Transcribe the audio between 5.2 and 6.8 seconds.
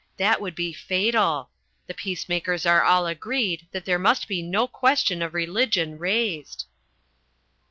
of religion raised."